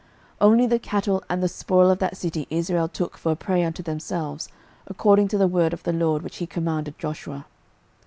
[0.41, 3.63] 06:008:027 Only the cattle and the spoil of that city Israel took for a prey
[3.63, 4.49] unto themselves,
[4.87, 7.45] according unto the word of the LORD which he commanded Joshua.